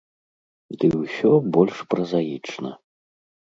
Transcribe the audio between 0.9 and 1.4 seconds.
ўсё